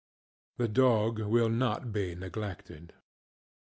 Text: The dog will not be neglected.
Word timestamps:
The 0.57 0.67
dog 0.67 1.19
will 1.19 1.49
not 1.49 1.93
be 1.93 2.15
neglected. 2.15 2.93